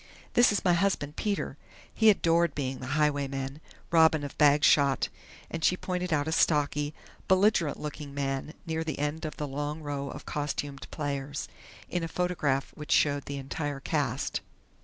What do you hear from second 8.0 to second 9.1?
man near the